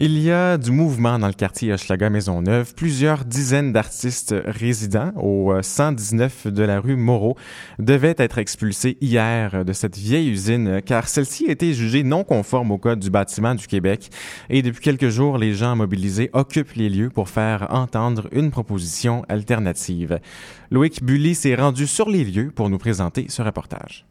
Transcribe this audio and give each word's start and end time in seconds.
Il 0.00 0.16
y 0.16 0.30
a 0.30 0.58
du 0.58 0.70
mouvement 0.70 1.18
dans 1.18 1.26
le 1.26 1.32
quartier 1.32 1.72
Hochelaga 1.72 2.08
Maisonneuve. 2.08 2.72
Plusieurs 2.72 3.24
dizaines 3.24 3.72
d'artistes 3.72 4.32
résidents 4.44 5.10
au 5.16 5.52
119 5.60 6.46
de 6.46 6.62
la 6.62 6.78
rue 6.78 6.94
Moreau 6.94 7.36
devaient 7.80 8.14
être 8.16 8.38
expulsés 8.38 8.96
hier 9.00 9.64
de 9.64 9.72
cette 9.72 9.98
vieille 9.98 10.30
usine 10.30 10.82
car 10.82 11.08
celle-ci 11.08 11.48
a 11.48 11.50
été 11.50 11.74
jugée 11.74 12.04
non 12.04 12.22
conforme 12.22 12.70
au 12.70 12.78
code 12.78 13.00
du 13.00 13.10
bâtiment 13.10 13.56
du 13.56 13.66
Québec 13.66 14.10
et 14.50 14.62
depuis 14.62 14.82
quelques 14.82 15.08
jours, 15.08 15.36
les 15.36 15.52
gens 15.52 15.74
mobilisés 15.74 16.30
occupent 16.32 16.74
les 16.76 16.90
lieux 16.90 17.10
pour 17.10 17.28
faire 17.28 17.66
entendre 17.70 18.28
une 18.30 18.52
proposition 18.52 19.24
alternative. 19.28 20.20
Loïc 20.70 21.02
Bully 21.02 21.34
s'est 21.34 21.56
rendu 21.56 21.88
sur 21.88 22.08
les 22.08 22.22
lieux 22.22 22.52
pour 22.54 22.70
nous 22.70 22.78
présenter 22.78 23.26
ce 23.28 23.42
reportage. 23.42 24.06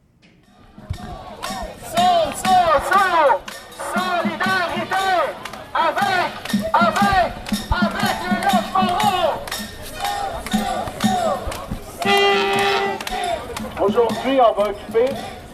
On 14.29 14.61
va 14.61 14.69
occuper, 14.69 15.05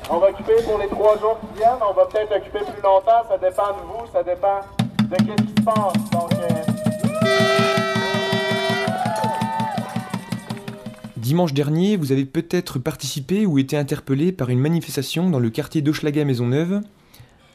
on 0.10 0.18
va 0.18 0.30
occuper 0.30 0.54
pour 0.66 0.80
les 0.80 0.88
trois 0.88 1.16
jours 1.20 1.40
qui 1.40 1.60
viennent. 1.60 1.78
On 1.88 1.94
va 1.94 2.08
peut-être 2.08 2.36
occuper 2.36 2.58
plus 2.58 2.82
longtemps. 2.82 3.22
Ça 3.30 3.38
dépend 3.38 3.68
de 3.68 3.84
vous, 3.86 4.12
ça 4.12 4.24
dépend 4.24 4.62
de 4.98 5.16
ce 5.16 5.44
qui 5.44 5.48
se 5.48 5.64
passe. 5.64 5.94
Euh, 6.40 6.72
Dimanche 11.18 11.54
dernier, 11.54 11.98
vous 11.98 12.12
avez 12.12 12.26
peut-être 12.26 12.80
participé 12.80 13.46
ou 13.46 13.60
été 13.60 13.78
interpellé 13.78 14.32
par 14.32 14.50
une 14.50 14.60
manifestation 14.60 15.30
dans 15.30 15.40
le 15.40 15.52
quartier 15.52 15.84
d'Hochelaga 15.84 16.26
Maisonneuve. 16.26 16.82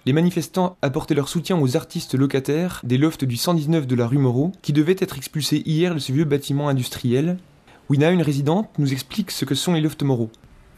Les 0.07 0.13
manifestants 0.13 0.77
apportaient 0.83 1.15
leur 1.15 1.29
soutien 1.29 1.61
aux 1.61 1.77
artistes 1.77 2.15
locataires 2.15 2.81
des 2.85 2.97
lofts 2.97 3.25
du 3.25 3.37
119 3.37 3.89
de 3.89 3.97
la 3.97 4.07
rue 4.07 4.19
Moreau, 4.19 4.53
qui 4.63 4.73
devaient 4.73 4.97
être 5.01 5.17
expulsés 5.17 5.65
hier 5.67 5.95
de 5.95 5.99
ce 5.99 6.13
vieux 6.13 6.25
bâtiment 6.25 6.69
industriel. 6.69 7.39
Wina, 7.91 8.13
une 8.13 8.23
résidente, 8.23 8.71
nous 8.79 8.93
explique 8.93 9.33
ce 9.33 9.45
que 9.45 9.57
sont 9.57 9.75
les 9.75 9.81
lofts 9.81 10.05
Moreau. 10.05 10.31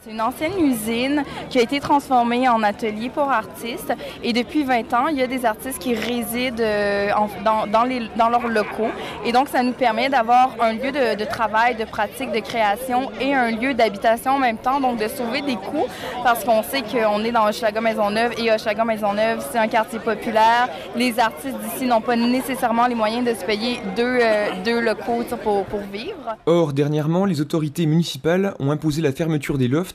C'est 0.03 0.13
une 0.13 0.23
ancienne 0.23 0.59
usine 0.59 1.25
qui 1.51 1.59
a 1.59 1.63
été 1.63 1.79
transformée 1.79 2.49
en 2.49 2.63
atelier 2.63 3.11
pour 3.11 3.31
artistes. 3.31 3.93
Et 4.25 4.33
depuis 4.33 4.65
20 4.65 4.95
ans, 4.95 5.09
il 5.09 5.19
y 5.19 5.23
a 5.23 5.27
des 5.27 5.45
artistes 5.45 5.79
qui 5.79 5.95
résident 5.95 6.57
euh, 6.61 7.11
dans, 7.45 8.31
leurs 8.31 8.49
locaux. 8.49 8.89
Et 9.27 9.33
donc, 9.33 9.49
ça 9.49 9.63
nous 9.63 9.73
permet 9.73 10.09
d'avoir 10.09 10.57
un 10.59 10.73
lieu 10.73 10.91
de, 10.91 11.25
travail, 11.27 11.75
de 11.75 11.85
pratique, 11.85 12.33
de 12.33 12.41
création 12.41 13.11
et 13.21 13.35
un 13.35 13.51
lieu 13.51 13.75
d'habitation 13.75 14.33
en 14.33 14.39
même 14.39 14.57
temps. 14.57 14.81
Donc, 14.81 14.99
de 14.99 15.07
sauver 15.07 15.43
des 15.43 15.57
coûts 15.57 15.87
parce 16.25 16.45
qu'on 16.45 16.63
sait 16.63 16.81
qu'on 16.81 17.23
est 17.23 17.33
dans 17.33 17.47
Hochelaga 17.47 17.83
Maisonneuve 17.83 18.33
et 18.39 18.51
Hochelaga 18.51 18.85
Maisonneuve, 18.85 19.45
c'est 19.53 19.59
un 19.59 19.69
quartier 19.69 19.99
populaire. 19.99 20.71
Les 20.97 21.19
artistes 21.21 21.59
d'ici 21.59 21.85
n'ont 21.85 22.01
pas 22.01 22.17
nécessairement 22.17 22.87
les 22.87 22.95
moyens 22.95 23.29
de 23.29 23.35
se 23.35 23.45
payer 23.45 23.81
deux, 23.97 24.19
euh, 24.23 24.81
locaux 24.81 25.25
pour, 25.43 25.67
pour 25.67 25.81
vivre. 25.93 26.39
Or, 26.47 26.73
dernièrement, 26.73 27.27
les 27.27 27.43
autorités 27.43 27.85
municipales 27.85 28.55
ont 28.61 28.71
imposé 28.71 29.03
la 29.03 29.13
fermeture 29.13 29.59
des 29.59 29.69
lofts 29.69 29.90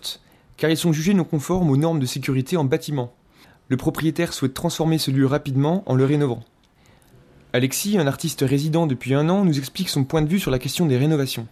car 0.58 0.70
ils 0.70 0.78
sont 0.78 0.94
jugés 0.94 1.14
non 1.14 1.24
conformes 1.24 1.70
aux 1.70 1.78
normes 1.78 2.00
de 2.00 2.06
sécurité 2.06 2.58
en 2.58 2.64
bâtiment. 2.64 3.14
Le 3.68 3.78
propriétaire 3.78 4.34
souhaite 4.34 4.54
transformer 4.54 4.98
ce 4.98 5.12
lieu 5.12 5.26
rapidement 5.26 5.84
en 5.86 5.96
le 5.96 6.06
rénovant. 6.06 6.44
Alexis, 7.54 7.98
un 7.98 8.06
artiste 8.06 8.44
résident 8.48 8.86
depuis 8.86 9.14
un 9.14 9.30
an, 9.30 9.44
nous 9.46 9.58
explique 9.58 9.90
son 9.90 10.04
point 10.04 10.22
de 10.22 10.28
vue 10.28 10.40
sur 10.40 10.52
la 10.52 10.60
question 10.60 10.86
des 10.86 10.98
rénovations. 10.98 11.48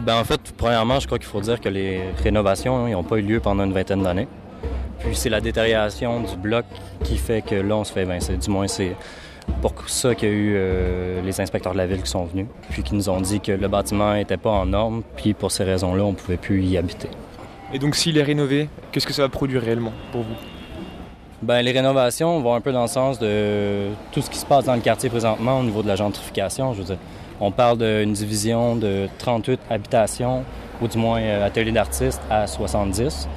Ben, 0.00 0.16
en 0.16 0.24
fait, 0.24 0.40
premièrement, 0.56 1.00
je 1.00 1.06
crois 1.06 1.18
qu'il 1.18 1.28
faut 1.28 1.40
dire 1.40 1.60
que 1.60 1.68
les 1.68 2.02
rénovations 2.22 2.88
n'ont 2.88 3.02
pas 3.02 3.16
eu 3.16 3.22
lieu 3.22 3.40
pendant 3.40 3.64
une 3.64 3.72
vingtaine 3.72 4.02
d'années. 4.02 4.28
Puis 5.00 5.14
c'est 5.14 5.30
la 5.30 5.40
détérioration 5.40 6.22
du 6.22 6.36
bloc 6.36 6.64
qui 7.04 7.16
fait 7.16 7.42
que 7.42 7.54
là, 7.54 7.76
on 7.76 7.84
se 7.84 7.92
fait 7.92 8.02
évincer. 8.02 8.36
Du 8.36 8.50
moins, 8.50 8.68
c'est 8.68 8.96
pour 9.62 9.72
ça 9.88 10.14
qu'il 10.14 10.28
y 10.28 10.32
a 10.32 10.34
eu 10.34 10.52
euh, 10.56 11.22
les 11.22 11.40
inspecteurs 11.40 11.72
de 11.72 11.78
la 11.78 11.86
ville 11.86 12.02
qui 12.02 12.10
sont 12.10 12.24
venus, 12.24 12.46
puis 12.70 12.82
qui 12.82 12.94
nous 12.94 13.08
ont 13.08 13.20
dit 13.20 13.40
que 13.40 13.52
le 13.52 13.68
bâtiment 13.68 14.14
n'était 14.14 14.36
pas 14.36 14.50
en 14.50 14.66
norme, 14.66 15.02
puis 15.16 15.34
pour 15.34 15.50
ces 15.50 15.64
raisons-là, 15.64 16.04
on 16.04 16.12
ne 16.12 16.16
pouvait 16.16 16.36
plus 16.36 16.62
y 16.64 16.76
habiter. 16.76 17.08
Et 17.72 17.78
donc 17.78 17.96
s'il 17.96 18.16
est 18.16 18.22
rénové, 18.22 18.68
qu'est-ce 18.92 19.06
que 19.06 19.12
ça 19.12 19.22
va 19.22 19.28
produire 19.28 19.62
réellement 19.62 19.92
pour 20.10 20.22
vous? 20.22 20.34
Ben, 21.42 21.62
les 21.62 21.70
rénovations 21.72 22.40
vont 22.40 22.54
un 22.54 22.60
peu 22.60 22.72
dans 22.72 22.82
le 22.82 22.88
sens 22.88 23.18
de 23.18 23.88
tout 24.10 24.22
ce 24.22 24.30
qui 24.30 24.38
se 24.38 24.46
passe 24.46 24.64
dans 24.64 24.74
le 24.74 24.80
quartier 24.80 25.08
présentement 25.08 25.60
au 25.60 25.62
niveau 25.62 25.82
de 25.82 25.88
la 25.88 25.94
gentrification. 25.94 26.72
Je 26.72 26.78
veux 26.78 26.84
dire, 26.84 26.98
on 27.40 27.52
parle 27.52 27.78
d'une 27.78 28.12
division 28.12 28.74
de 28.74 29.08
38 29.18 29.60
habitations, 29.70 30.44
ou 30.80 30.88
du 30.88 30.98
moins 30.98 31.20
euh, 31.20 31.46
ateliers 31.46 31.70
d'artistes, 31.70 32.20
à 32.30 32.46
70, 32.46 33.28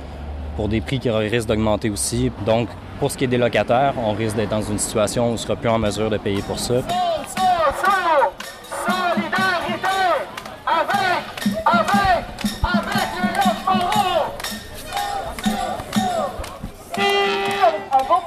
pour 0.55 0.67
des 0.67 0.81
prix 0.81 0.99
qui 0.99 1.09
risquent 1.09 1.47
d'augmenter 1.47 1.89
aussi. 1.89 2.31
Donc, 2.45 2.69
pour 2.99 3.11
ce 3.11 3.17
qui 3.17 3.25
est 3.25 3.27
des 3.27 3.37
locataires, 3.37 3.93
on 4.03 4.13
risque 4.13 4.35
d'être 4.35 4.49
dans 4.49 4.61
une 4.61 4.79
situation 4.79 5.25
où 5.25 5.29
on 5.29 5.31
ne 5.33 5.37
sera 5.37 5.55
plus 5.55 5.69
en 5.69 5.77
mesure 5.77 6.09
de 6.09 6.17
payer 6.17 6.41
pour 6.41 6.57
ça. 6.57 6.81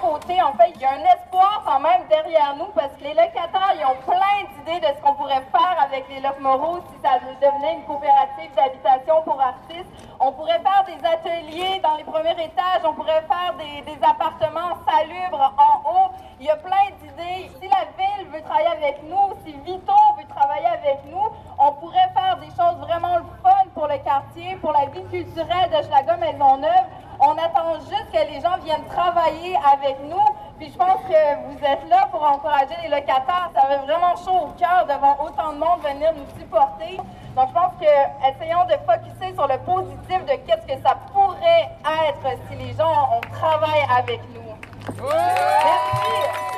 En 0.04 0.52
fait, 0.52 0.72
il 0.74 0.80
y 0.80 0.84
a 0.84 0.92
un 0.92 1.04
espoir 1.16 1.62
quand 1.64 1.80
même 1.80 2.02
derrière 2.08 2.54
nous 2.56 2.68
parce 2.74 2.92
que 2.98 3.04
les 3.04 3.14
locataires, 3.14 3.72
ils 3.74 3.84
ont 3.86 3.96
plein 4.04 4.44
d'idées 4.52 4.80
de 4.80 4.94
ce 4.94 5.00
qu'on 5.02 5.14
pourrait 5.14 5.42
faire 5.50 5.76
avec 5.80 6.04
les 6.08 6.20
lofts 6.20 6.40
moraux 6.40 6.78
si 6.92 7.00
ça 7.02 7.18
devenait 7.40 7.74
une 7.74 7.84
coopérative 7.84 8.52
d'habitation 8.54 9.22
pour 9.22 9.40
artistes. 9.40 9.88
On 10.20 10.32
pourrait 10.32 10.60
faire 10.60 10.84
des 10.84 11.00
ateliers 11.06 11.80
dans 11.82 11.96
les 11.96 12.04
premiers 12.04 12.32
étages, 12.32 12.84
on 12.84 12.92
pourrait 12.92 13.24
faire 13.28 13.54
des, 13.56 13.94
appartements 14.02 14.76
salubres 14.86 15.54
en 15.56 15.90
haut. 15.90 16.10
Il 16.38 16.46
y 16.46 16.50
a 16.50 16.56
plein 16.56 16.92
d'idées. 17.00 17.50
Si 17.60 17.68
la 17.68 17.88
ville 17.96 18.28
veut 18.28 18.42
travailler 18.42 18.68
avec 18.68 19.02
nous, 19.04 19.32
si 19.44 19.52
Vito 19.64 19.94
veut 20.18 20.28
travailler 20.28 20.66
avec 20.66 21.00
nous, 21.06 21.28
on 21.58 21.72
pourrait 21.72 22.10
faire 22.12 22.36
des 22.36 22.48
choses 22.48 22.76
vraiment 22.80 23.16
fun 23.42 23.64
pour 23.72 23.86
le 23.86 23.96
quartier, 23.98 24.56
pour 24.56 24.72
la 24.72 24.86
vie 24.86 25.04
culturelle 25.04 25.70
de 25.70 25.82
Schlager 25.86 26.16
Maisonneuve. 26.20 27.03
On 27.26 27.32
attend 27.38 27.80
juste 27.88 28.10
que 28.12 28.32
les 28.32 28.40
gens 28.42 28.58
viennent 28.62 28.84
travailler 28.84 29.56
avec 29.72 29.96
nous. 30.04 30.20
Puis 30.58 30.70
je 30.70 30.76
pense 30.76 31.00
que 31.08 31.48
vous 31.48 31.64
êtes 31.64 31.88
là 31.88 32.06
pour 32.10 32.22
encourager 32.22 32.74
les 32.82 32.88
locataires. 32.88 33.50
Ça 33.54 33.62
fait 33.62 33.78
vraiment 33.78 34.14
chaud 34.16 34.48
au 34.48 34.58
cœur 34.58 34.84
devant 34.86 35.16
autant 35.24 35.54
de 35.54 35.58
monde 35.58 35.80
venir 35.82 36.12
nous 36.14 36.38
supporter. 36.38 36.98
Donc 37.34 37.48
je 37.48 37.54
pense 37.54 37.72
que 37.80 37.86
essayons 38.28 38.66
de 38.66 38.76
focuser 38.84 39.34
sur 39.34 39.48
le 39.48 39.58
positif 39.60 40.24
de 40.26 40.34
qu'est-ce 40.46 40.66
que 40.66 40.82
ça 40.86 40.96
pourrait 41.12 41.70
être 42.08 42.38
si 42.50 42.56
les 42.56 42.74
gens 42.74 43.08
on 43.16 43.20
travaille 43.32 43.86
avec 43.98 44.20
nous. 44.34 44.54
Merci. 45.02 46.53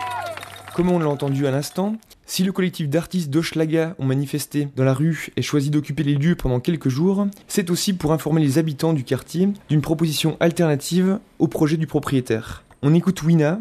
Comme 0.76 0.90
on 0.90 0.98
l'a 0.98 1.08
entendu 1.08 1.46
à 1.46 1.50
l'instant, 1.50 1.96
si 2.26 2.44
le 2.44 2.52
collectif 2.52 2.90
d'artistes 2.90 3.30
d'Hochelaga 3.30 3.96
ont 3.98 4.04
manifesté 4.04 4.68
dans 4.76 4.84
la 4.84 4.92
rue 4.92 5.28
et 5.34 5.40
choisi 5.40 5.70
d'occuper 5.70 6.02
les 6.02 6.16
lieux 6.16 6.34
pendant 6.34 6.60
quelques 6.60 6.90
jours, 6.90 7.28
c'est 7.48 7.70
aussi 7.70 7.94
pour 7.94 8.12
informer 8.12 8.42
les 8.42 8.58
habitants 8.58 8.92
du 8.92 9.02
quartier 9.02 9.48
d'une 9.70 9.80
proposition 9.80 10.36
alternative 10.38 11.18
au 11.38 11.48
projet 11.48 11.78
du 11.78 11.86
propriétaire. 11.86 12.62
On 12.82 12.92
écoute 12.92 13.22
Wina, 13.22 13.58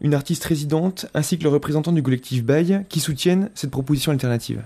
une 0.00 0.14
artiste 0.14 0.44
résidente, 0.44 1.06
ainsi 1.14 1.36
que 1.36 1.42
le 1.42 1.48
représentant 1.48 1.90
du 1.90 2.00
collectif 2.00 2.44
Bail, 2.44 2.84
qui 2.88 3.00
soutiennent 3.00 3.50
cette 3.56 3.72
proposition 3.72 4.12
alternative. 4.12 4.62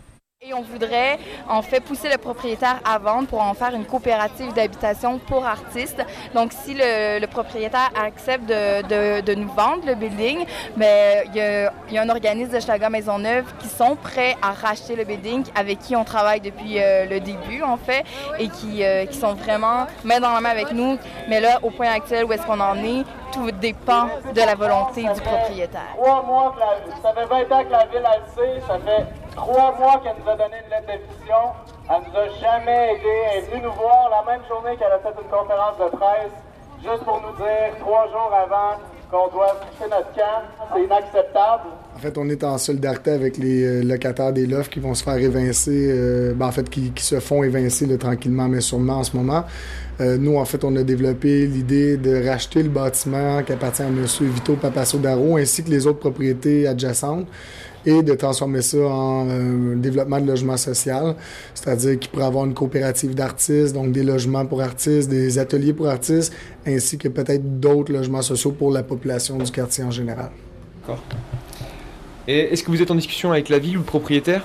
On 0.54 0.62
voudrait 0.62 1.18
en 1.48 1.60
fait 1.60 1.80
pousser 1.80 2.08
le 2.08 2.18
propriétaire 2.18 2.78
à 2.84 2.98
vendre 2.98 3.26
pour 3.26 3.42
en 3.42 3.54
faire 3.54 3.74
une 3.74 3.84
coopérative 3.84 4.52
d'habitation 4.54 5.18
pour 5.18 5.44
artistes. 5.44 6.04
Donc 6.34 6.52
si 6.52 6.74
le, 6.74 7.26
propriétaire 7.26 7.90
accepte 8.00 8.46
de, 8.46 9.34
nous 9.34 9.48
vendre 9.48 9.84
le 9.86 9.94
building, 9.94 10.44
mais 10.76 11.24
il 11.28 11.36
y 11.36 11.40
a, 11.40 11.72
il 11.88 11.94
y 11.94 11.98
a 11.98 12.02
un 12.02 12.08
organisme 12.08 12.52
de 12.52 12.60
Schlager 12.60 12.88
Maisonneuve 12.88 13.44
qui 13.58 13.68
sont 13.68 13.96
prêts 13.96 14.36
à 14.40 14.52
racheter 14.52 14.94
le 14.94 15.04
building 15.04 15.44
avec 15.54 15.80
qui 15.80 15.96
on 15.96 16.04
travaille 16.04 16.40
depuis 16.40 16.78
euh, 16.78 17.06
le 17.06 17.18
début 17.18 17.62
en 17.62 17.76
fait 17.76 18.04
et 18.38 18.48
qui, 18.48 18.84
euh, 18.84 19.04
qui 19.06 19.18
sont 19.18 19.34
vraiment 19.34 19.86
main 20.04 20.20
dans 20.20 20.32
la 20.32 20.40
main 20.40 20.50
avec 20.50 20.70
nous. 20.72 20.96
Mais 21.28 21.40
là, 21.40 21.58
au 21.62 21.70
point 21.70 21.90
actuel 21.90 22.24
où 22.24 22.32
est-ce 22.32 22.46
qu'on 22.46 22.60
en 22.60 22.76
est, 22.76 23.04
tout 23.32 23.50
dépend 23.50 24.06
de 24.32 24.40
la 24.40 24.54
volonté 24.54 25.02
du 25.02 25.20
propriétaire. 25.20 25.94
Trois 25.96 26.22
mois 26.22 26.54
que 26.54 26.60
la, 26.60 27.02
ça 27.02 27.12
fait 27.14 27.26
20 27.26 27.52
ans 27.52 27.64
la 27.70 27.86
ville 27.86 28.06
a 28.06 28.18
le 28.18 28.60
ça 28.66 28.78
fait 28.78 29.25
trois 29.36 29.76
mois 29.78 30.00
qu'elle 30.02 30.16
nous 30.24 30.30
a 30.30 30.36
donné 30.36 30.56
une 30.64 30.70
lettre 30.70 30.86
d'éviction. 30.88 31.42
Elle 31.88 32.02
nous 32.08 32.18
a 32.18 32.28
jamais 32.40 32.94
aidé. 32.94 33.14
Elle 33.30 33.38
est 33.38 33.46
venue 33.50 33.62
nous 33.62 33.72
voir 33.72 34.10
la 34.10 34.32
même 34.32 34.42
journée 34.48 34.76
qu'elle 34.76 34.92
a 34.92 34.98
fait 34.98 35.14
une 35.14 35.30
conférence 35.30 35.78
de 35.78 35.96
presse, 35.96 36.34
juste 36.82 37.04
pour 37.04 37.20
nous 37.20 37.36
dire 37.36 37.76
trois 37.78 38.08
jours 38.08 38.32
avant 38.34 38.80
qu'on 39.10 39.28
doit 39.28 39.60
quitter 39.70 39.88
notre 39.88 40.12
camp. 40.14 40.42
C'est 40.74 40.82
inacceptable. 40.82 41.70
En 41.94 41.98
fait, 41.98 42.18
on 42.18 42.28
est 42.28 42.44
en 42.44 42.58
solidarité 42.58 43.12
avec 43.12 43.38
les 43.38 43.64
euh, 43.64 43.82
locataires 43.82 44.32
des 44.32 44.46
lofts 44.46 44.70
qui 44.70 44.80
vont 44.80 44.94
se 44.94 45.02
faire 45.02 45.16
évincer, 45.16 45.88
euh, 45.90 46.34
ben, 46.34 46.48
en 46.48 46.52
fait, 46.52 46.68
qui, 46.68 46.92
se 46.96 47.20
font 47.20 47.42
évincer 47.42 47.86
tranquillement, 47.96 48.48
mais 48.48 48.60
sûrement 48.60 48.98
en 48.98 49.04
ce 49.04 49.16
moment. 49.16 49.44
Euh, 50.00 50.18
nous, 50.18 50.36
en 50.36 50.44
fait, 50.44 50.62
on 50.64 50.76
a 50.76 50.82
développé 50.82 51.46
l'idée 51.46 51.96
de 51.96 52.28
racheter 52.28 52.62
le 52.62 52.68
bâtiment 52.68 53.42
qui 53.42 53.52
appartient 53.52 53.82
à 53.82 53.86
M. 53.86 54.04
Vito 54.20 54.56
Papasso-Daro 54.56 55.38
ainsi 55.38 55.64
que 55.64 55.70
les 55.70 55.86
autres 55.86 56.00
propriétés 56.00 56.66
adjacentes 56.66 57.28
et 57.86 58.02
de 58.02 58.14
transformer 58.14 58.62
ça 58.62 58.78
en 58.78 59.28
euh, 59.28 59.76
développement 59.76 60.20
de 60.20 60.26
logement 60.26 60.56
social, 60.56 61.14
c'est-à-dire 61.54 61.98
qu'il 61.98 62.10
pourrait 62.10 62.24
avoir 62.24 62.44
une 62.44 62.54
coopérative 62.54 63.14
d'artistes, 63.14 63.72
donc 63.72 63.92
des 63.92 64.02
logements 64.02 64.44
pour 64.44 64.60
artistes, 64.60 65.08
des 65.08 65.38
ateliers 65.38 65.72
pour 65.72 65.88
artistes, 65.88 66.32
ainsi 66.66 66.98
que 66.98 67.08
peut-être 67.08 67.60
d'autres 67.60 67.92
logements 67.92 68.22
sociaux 68.22 68.50
pour 68.50 68.72
la 68.72 68.82
population 68.82 69.38
du 69.38 69.50
quartier 69.50 69.84
en 69.84 69.90
général. 69.92 70.30
Et 72.28 72.52
est-ce 72.52 72.62
que 72.64 72.70
vous 72.70 72.82
êtes 72.82 72.90
en 72.90 72.96
discussion 72.96 73.30
avec 73.30 73.48
la 73.48 73.58
ville 73.58 73.76
ou 73.76 73.80
le 73.80 73.86
propriétaire? 73.86 74.44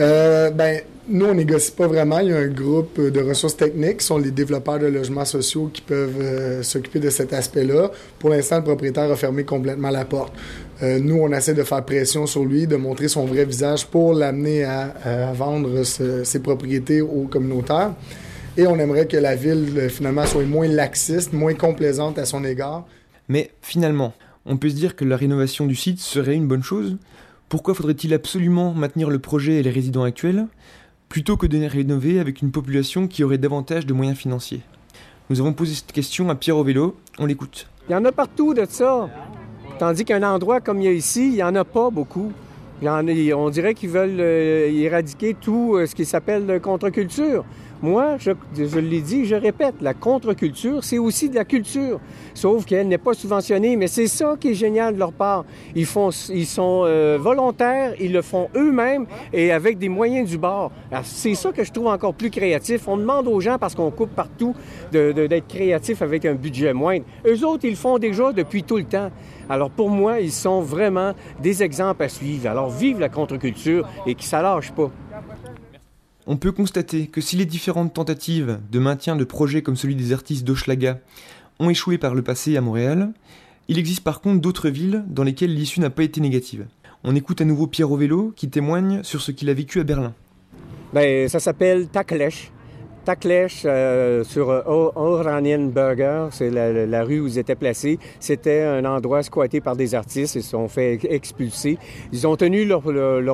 Euh, 0.00 0.50
ben, 0.50 0.80
nous, 1.08 1.26
on 1.26 1.34
négocie 1.34 1.72
pas 1.72 1.88
vraiment. 1.88 2.20
Il 2.20 2.28
y 2.28 2.32
a 2.32 2.38
un 2.38 2.48
groupe 2.48 3.00
de 3.00 3.20
ressources 3.20 3.56
techniques, 3.56 3.98
qui 3.98 4.06
sont 4.06 4.18
les 4.18 4.30
développeurs 4.30 4.78
de 4.78 4.86
logements 4.86 5.24
sociaux 5.24 5.68
qui 5.72 5.82
peuvent 5.82 6.20
euh, 6.20 6.62
s'occuper 6.62 7.00
de 7.00 7.10
cet 7.10 7.32
aspect-là. 7.32 7.90
Pour 8.18 8.30
l'instant, 8.30 8.58
le 8.58 8.62
propriétaire 8.62 9.10
a 9.10 9.16
fermé 9.16 9.44
complètement 9.44 9.90
la 9.90 10.04
porte. 10.04 10.32
Euh, 10.82 10.98
nous, 10.98 11.16
on 11.16 11.32
essaie 11.32 11.54
de 11.54 11.62
faire 11.62 11.84
pression 11.84 12.26
sur 12.26 12.44
lui, 12.44 12.66
de 12.66 12.76
montrer 12.76 13.08
son 13.08 13.24
vrai 13.24 13.44
visage 13.44 13.86
pour 13.86 14.14
l'amener 14.14 14.64
à, 14.64 15.32
vendre 15.32 15.84
ses 15.84 16.42
propriétés 16.42 17.00
aux 17.00 17.26
communautaires. 17.26 17.92
Et 18.56 18.66
on 18.66 18.78
aimerait 18.78 19.06
que 19.06 19.16
la 19.16 19.36
ville, 19.36 19.88
finalement, 19.88 20.26
soit 20.26 20.44
moins 20.44 20.68
laxiste, 20.68 21.32
moins 21.32 21.54
complaisante 21.54 22.18
à 22.18 22.24
son 22.24 22.44
égard. 22.44 22.84
Mais 23.28 23.50
finalement, 23.62 24.12
on 24.44 24.56
peut 24.56 24.68
se 24.68 24.74
dire 24.74 24.96
que 24.96 25.04
la 25.04 25.16
rénovation 25.16 25.66
du 25.66 25.76
site 25.76 26.00
serait 26.00 26.34
une 26.34 26.48
bonne 26.48 26.62
chose 26.62 26.98
Pourquoi 27.48 27.74
faudrait-il 27.74 28.12
absolument 28.12 28.74
maintenir 28.74 29.08
le 29.08 29.20
projet 29.20 29.54
et 29.54 29.62
les 29.62 29.70
résidents 29.70 30.02
actuels 30.02 30.46
plutôt 31.08 31.36
que 31.36 31.46
de 31.46 31.58
les 31.58 31.68
rénover 31.68 32.18
avec 32.18 32.40
une 32.42 32.50
population 32.50 33.06
qui 33.06 33.22
aurait 33.22 33.38
davantage 33.38 33.86
de 33.86 33.92
moyens 33.92 34.18
financiers? 34.18 34.62
Nous 35.30 35.40
avons 35.40 35.52
posé 35.52 35.74
cette 35.74 35.92
question 35.92 36.28
à 36.28 36.34
Pierre 36.34 36.58
Ovello, 36.58 36.96
on 37.18 37.26
l'écoute. 37.26 37.68
Il 37.88 37.92
y 37.92 37.94
en 37.94 38.04
a 38.04 38.12
partout 38.12 38.54
de 38.54 38.66
ça. 38.68 39.08
Tandis 39.82 40.04
qu'un 40.04 40.22
endroit 40.22 40.60
comme 40.60 40.80
il 40.80 40.84
y 40.84 40.88
a 40.88 40.92
ici, 40.92 41.26
il 41.26 41.34
n'y 41.34 41.42
en 41.42 41.56
a 41.56 41.64
pas 41.64 41.90
beaucoup. 41.90 42.30
on 42.84 43.50
dirait 43.50 43.74
qu'ils 43.74 43.90
veulent 43.90 44.20
euh, 44.20 44.70
éradiquer 44.70 45.34
tout 45.34 45.74
euh, 45.74 45.86
ce 45.86 45.96
qui 45.96 46.04
s'appelle 46.04 46.60
contre-culture. 46.62 47.44
Moi, 47.82 48.16
je, 48.18 48.78
l'ai 48.78 49.00
dit, 49.00 49.24
je 49.24 49.34
répète, 49.34 49.74
la 49.80 49.92
contre-culture, 49.92 50.84
c'est 50.84 50.98
aussi 50.98 51.28
de 51.28 51.34
la 51.34 51.44
culture, 51.44 51.98
sauf 52.32 52.64
qu'elle 52.64 52.86
n'est 52.86 52.96
pas 52.96 53.12
subventionnée. 53.12 53.74
Mais 53.74 53.88
c'est 53.88 54.06
ça 54.06 54.36
qui 54.38 54.50
est 54.50 54.54
génial 54.54 54.94
de 54.94 55.00
leur 55.00 55.12
part. 55.12 55.44
Ils, 55.74 55.84
font, 55.84 56.10
ils 56.32 56.46
sont 56.46 56.84
euh, 56.86 57.18
volontaires, 57.20 57.94
ils 58.00 58.12
le 58.12 58.22
font 58.22 58.48
eux-mêmes 58.54 59.06
et 59.32 59.50
avec 59.50 59.78
des 59.78 59.88
moyens 59.88 60.30
du 60.30 60.38
bord. 60.38 60.70
C'est 61.02 61.34
ça 61.34 61.50
que 61.50 61.64
je 61.64 61.72
trouve 61.72 61.88
encore 61.88 62.14
plus 62.14 62.30
créatif. 62.30 62.86
On 62.86 62.96
demande 62.96 63.26
aux 63.26 63.40
gens, 63.40 63.58
parce 63.58 63.74
qu'on 63.74 63.90
coupe 63.90 64.14
partout, 64.14 64.54
d'être 64.92 65.48
créatifs 65.48 66.02
avec 66.02 66.24
un 66.24 66.34
budget 66.34 66.72
moindre. 66.72 67.04
Eux 67.26 67.44
autres, 67.44 67.64
ils 67.64 67.70
le 67.70 67.76
font 67.76 67.98
déjà 67.98 68.32
depuis 68.32 68.62
tout 68.62 68.76
le 68.76 68.84
temps. 68.84 69.10
Alors 69.48 69.70
pour 69.70 69.90
moi, 69.90 70.20
ils 70.20 70.30
sont 70.32 70.60
vraiment 70.60 71.14
des 71.40 71.64
exemples 71.64 72.04
à 72.04 72.08
suivre. 72.08 72.48
Alors 72.48 72.70
vive 72.70 73.00
la 73.00 73.08
contre-culture 73.08 73.88
et 74.06 74.14
qu'ils 74.14 74.36
ne 74.36 74.42
lâche 74.42 74.70
pas. 74.70 74.90
On 76.26 76.36
peut 76.36 76.52
constater 76.52 77.08
que 77.08 77.20
si 77.20 77.36
les 77.36 77.46
différentes 77.46 77.94
tentatives 77.94 78.60
de 78.70 78.78
maintien 78.78 79.16
de 79.16 79.24
projets 79.24 79.62
comme 79.62 79.76
celui 79.76 79.96
des 79.96 80.12
artistes 80.12 80.44
d'Oschlaga 80.44 81.00
ont 81.58 81.68
échoué 81.68 81.98
par 81.98 82.14
le 82.14 82.22
passé 82.22 82.56
à 82.56 82.60
Montréal, 82.60 83.12
il 83.68 83.78
existe 83.78 84.04
par 84.04 84.20
contre 84.20 84.40
d'autres 84.40 84.68
villes 84.68 85.04
dans 85.08 85.24
lesquelles 85.24 85.54
l'issue 85.54 85.80
n'a 85.80 85.90
pas 85.90 86.04
été 86.04 86.20
négative. 86.20 86.66
On 87.02 87.16
écoute 87.16 87.40
à 87.40 87.44
nouveau 87.44 87.66
Pierre 87.66 87.90
Ovello 87.90 88.32
qui 88.36 88.48
témoigne 88.48 89.02
sur 89.02 89.20
ce 89.20 89.32
qu'il 89.32 89.50
a 89.50 89.54
vécu 89.54 89.80
à 89.80 89.84
Berlin. 89.84 90.14
Ben, 90.92 91.28
ça 91.28 91.40
s'appelle. 91.40 91.88
Taklech 93.04 93.64
euh, 93.64 94.22
sur 94.22 94.48
Oranienburger, 94.48 96.28
c'est 96.30 96.50
la, 96.50 97.04
rue 97.04 97.20
où 97.20 97.26
ils 97.26 97.38
étaient 97.38 97.56
placés. 97.56 97.98
C'était 98.20 98.62
un 98.62 98.84
endroit 98.84 99.22
squatté 99.22 99.60
par 99.60 99.76
des 99.76 99.94
artistes. 99.94 100.36
Ils 100.36 100.42
se 100.42 100.50
sont 100.50 100.68
fait 100.68 101.00
expulser. 101.10 101.78
Ils 102.12 102.26
ont 102.26 102.36
tenu 102.36 102.64
leur, 102.64 102.80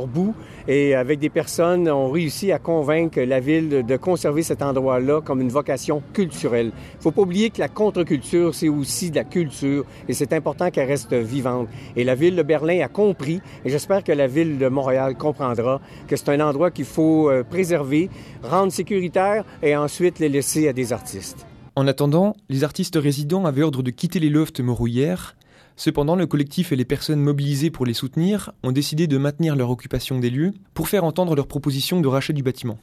bout 0.07 0.35
et 0.67 0.95
avec 0.95 1.19
des 1.19 1.29
personnes 1.29 1.89
ont 1.91 2.11
réussi 2.11 2.51
à 2.53 2.59
convaincre 2.59 3.21
la 3.21 3.41
ville 3.41 3.85
de 3.87 3.97
conserver 3.97 4.43
cet 4.43 4.63
endroit-là 4.63 5.21
comme 5.21 5.41
une 5.41 5.51
vocation 5.51 6.03
culturelle. 6.13 6.73
Il 6.95 7.03
faut 7.03 7.11
pas 7.11 7.23
oublier 7.23 7.51
que 7.51 7.61
la 7.61 7.69
contre-culture, 7.69 8.55
c'est 8.55 8.69
aussi 8.69 9.11
de 9.11 9.17
la 9.17 9.25
culture 9.25 9.85
et 10.09 10.15
c'est 10.15 10.33
important 10.33 10.71
qu'elle 10.71 10.89
reste 10.89 11.13
vivante. 11.13 11.69
Et 11.97 12.05
la 12.05 12.15
ville 12.15 12.37
de 12.37 12.43
Berlin 12.43 12.81
a 12.81 12.89
compris 12.89 13.41
et 13.65 13.71
j'espère 13.71 14.03
que 14.03 14.13
la 14.13 14.27
ville 14.27 14.59
de 14.59 14.69
Montréal 14.69 15.17
comprendra 15.17 15.81
que 16.07 16.17
c'est 16.17 16.31
un 16.31 16.41
endroit 16.41 16.71
qu'il 16.71 16.85
faut 16.85 17.29
euh, 17.29 17.45
préserver, 17.45 18.09
rendre 18.43 18.73
sécuritaire 18.73 19.45
et 19.63 19.77
ensuite 19.77 20.19
les 20.19 20.29
laisser 20.29 20.69
à 20.69 20.73
des 20.73 20.93
artistes. 20.93 21.47
En 21.77 21.87
attendant, 21.87 22.35
les 22.49 22.65
artistes 22.65 22.99
résidents 23.01 23.45
avaient 23.45 23.63
ordre 23.63 23.83
de 23.83 23.91
quitter 23.91 24.19
les 24.19 24.31
lofts 24.31 24.61
hier. 24.87 25.37
Cependant, 25.77 26.17
le 26.17 26.27
collectif 26.27 26.73
et 26.73 26.77
les 26.77 26.85
personnes 26.85 27.21
mobilisées 27.21 27.71
pour 27.71 27.87
les 27.87 27.95
soutenir 27.95 28.53
ont 28.65 28.73
décidé 28.73 29.07
de 29.07 29.17
maintenir 29.17 29.55
leur 29.55 29.71
occupation 29.71 30.19
des 30.19 30.31
lieux 30.31 30.53
pour 30.75 30.89
faire 30.89 31.05
entendre 31.05 31.37
leur 31.37 31.47
proposition 31.47 32.01
de 32.01 32.09
rachat 32.09 32.33
du 32.33 32.43
bâtiment. 32.43 32.79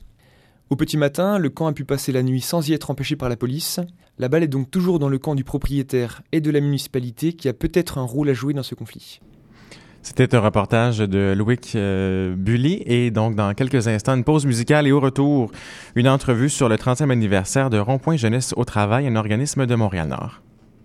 Au 0.70 0.76
petit 0.76 0.98
matin, 0.98 1.38
le 1.38 1.50
camp 1.50 1.68
a 1.68 1.74
pu 1.74 1.86
passer 1.86 2.12
la 2.12 2.24
nuit 2.24 2.42
sans 2.42 2.68
y 2.70 2.74
être 2.74 2.90
empêché 2.90 3.16
par 3.16 3.30
la 3.30 3.36
police. 3.36 3.80
La 4.18 4.30
balle 4.30 4.44
est 4.44 4.48
donc 4.48 4.72
toujours 4.72 4.98
dans 4.98 5.10
le 5.10 5.20
camp 5.20 5.36
du 5.36 5.44
propriétaire 5.44 6.24
et 6.32 6.42
de 6.42 6.50
la 6.50 6.62
municipalité 6.62 7.34
qui 7.34 7.50
a 7.50 7.54
peut-être 7.54 7.98
un 7.98 8.04
rôle 8.04 8.30
à 8.30 8.34
jouer 8.34 8.54
dans 8.54 8.64
ce 8.64 8.76
conflit. 8.76 9.20
C'était 10.06 10.36
un 10.36 10.40
reportage 10.40 11.00
de 11.00 11.34
Loïc 11.36 11.72
euh, 11.74 12.36
Bully 12.38 12.84
et 12.86 13.10
donc 13.10 13.34
dans 13.34 13.56
quelques 13.56 13.88
instants 13.88 14.16
une 14.16 14.24
pause 14.24 14.46
musicale 14.46 14.86
et 14.86 14.92
au 14.92 15.00
retour 15.00 15.52
une 15.96 16.08
entrevue 16.08 16.52
sur 16.52 16.70
le 16.70 16.76
30e 16.76 17.10
anniversaire 17.10 17.72
de 17.72 17.80
Rond-Point 17.80 18.16
Jeunesse 18.16 18.54
au 18.56 18.66
Travail, 18.66 19.08
un 19.08 19.16
organisme 19.16 19.66
de 19.66 19.74
Montréal-Nord. 19.74 20.44